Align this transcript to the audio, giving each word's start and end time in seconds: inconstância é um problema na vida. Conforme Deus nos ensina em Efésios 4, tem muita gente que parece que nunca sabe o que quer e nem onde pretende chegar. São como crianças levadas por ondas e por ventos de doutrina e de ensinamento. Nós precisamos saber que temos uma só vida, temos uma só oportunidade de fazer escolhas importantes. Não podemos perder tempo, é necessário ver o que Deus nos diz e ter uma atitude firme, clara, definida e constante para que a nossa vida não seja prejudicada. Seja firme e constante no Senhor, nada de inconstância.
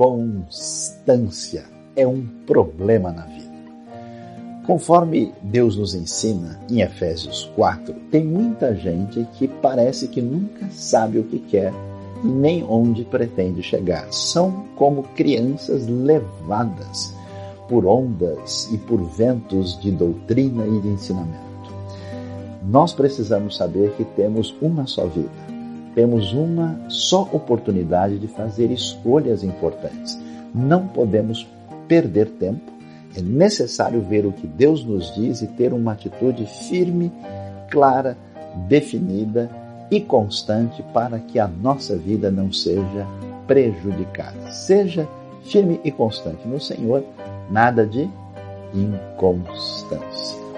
inconstância 0.00 1.66
é 1.94 2.06
um 2.06 2.26
problema 2.46 3.12
na 3.12 3.26
vida. 3.26 3.50
Conforme 4.66 5.34
Deus 5.42 5.76
nos 5.76 5.94
ensina 5.94 6.58
em 6.70 6.80
Efésios 6.80 7.50
4, 7.54 7.92
tem 8.10 8.24
muita 8.24 8.74
gente 8.74 9.26
que 9.34 9.46
parece 9.46 10.08
que 10.08 10.22
nunca 10.22 10.70
sabe 10.70 11.18
o 11.18 11.24
que 11.24 11.38
quer 11.38 11.70
e 12.24 12.26
nem 12.26 12.64
onde 12.64 13.04
pretende 13.04 13.62
chegar. 13.62 14.10
São 14.10 14.64
como 14.74 15.02
crianças 15.02 15.86
levadas 15.86 17.14
por 17.68 17.84
ondas 17.84 18.70
e 18.72 18.78
por 18.78 19.02
ventos 19.02 19.78
de 19.80 19.90
doutrina 19.90 20.66
e 20.66 20.80
de 20.80 20.88
ensinamento. 20.88 21.74
Nós 22.62 22.94
precisamos 22.94 23.54
saber 23.54 23.92
que 23.96 24.04
temos 24.04 24.54
uma 24.62 24.86
só 24.86 25.04
vida, 25.04 25.49
temos 25.94 26.32
uma 26.32 26.78
só 26.88 27.22
oportunidade 27.32 28.18
de 28.18 28.28
fazer 28.28 28.70
escolhas 28.70 29.42
importantes. 29.42 30.18
Não 30.54 30.86
podemos 30.86 31.46
perder 31.88 32.28
tempo, 32.30 32.72
é 33.16 33.20
necessário 33.20 34.00
ver 34.00 34.24
o 34.24 34.32
que 34.32 34.46
Deus 34.46 34.84
nos 34.84 35.14
diz 35.14 35.42
e 35.42 35.46
ter 35.46 35.72
uma 35.72 35.92
atitude 35.92 36.46
firme, 36.68 37.12
clara, 37.68 38.16
definida 38.68 39.50
e 39.90 40.00
constante 40.00 40.82
para 40.94 41.18
que 41.18 41.38
a 41.38 41.48
nossa 41.48 41.96
vida 41.96 42.30
não 42.30 42.52
seja 42.52 43.06
prejudicada. 43.46 44.52
Seja 44.52 45.08
firme 45.44 45.80
e 45.82 45.90
constante 45.90 46.46
no 46.46 46.60
Senhor, 46.60 47.04
nada 47.50 47.84
de 47.84 48.08
inconstância. 48.72 50.49